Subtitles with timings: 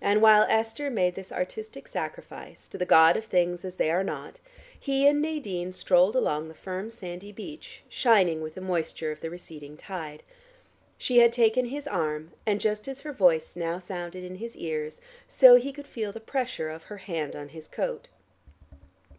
[0.00, 4.02] And while Esther made this artistic sacrifice to the god of things as they are
[4.02, 4.40] not,
[4.80, 9.28] he and Nadine strolled along the firm sandy beach, shining with the moisture of the
[9.28, 10.22] receding tide.
[10.96, 15.02] She had taken his arm, and just as her voice now sounded in his ears,
[15.26, 18.08] so he could feel the pressure of her hand on his coat.